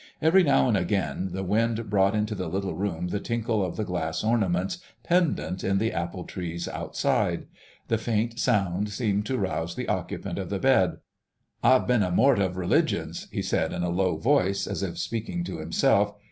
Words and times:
Every 0.19 0.41
now 0.41 0.67
and 0.67 0.75
again 0.75 1.29
the 1.31 1.43
wind 1.43 1.87
brought 1.87 2.15
into 2.15 2.33
the 2.33 2.47
little 2.49 2.73
room 2.73 3.09
the 3.09 3.19
tinkle 3.19 3.63
of 3.63 3.75
the 3.75 3.83
glass 3.83 4.23
ornaments 4.23 4.79
pendent 5.03 5.63
in 5.63 5.77
the 5.77 5.93
apple 5.93 6.23
trees 6.23 6.67
outside: 6.67 7.45
the 7.87 7.99
faint 7.99 8.39
sound 8.39 8.89
seemed 8.89 9.27
to 9.27 9.37
rouse 9.37 9.75
the 9.75 9.87
occupant 9.87 10.39
of 10.39 10.49
the 10.49 10.57
bed. 10.57 10.97
"I've 11.63 11.87
seen 11.87 12.01
a 12.01 12.09
mort 12.09 12.39
of 12.39 12.57
religions," 12.57 13.27
he 13.31 13.43
said 13.43 13.71
in 13.71 13.83
a 13.83 13.89
low 13.89 14.17
voice, 14.17 14.65
as 14.65 14.81
if 14.81 14.97
speaking 14.97 15.43
to 15.43 15.59
himself. 15.59 16.15